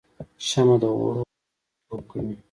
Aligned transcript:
شمعه 0.47 0.75
د 0.81 0.83
غوړ 0.97 1.15
استازیتوب 1.19 2.01
کوي 2.09 2.35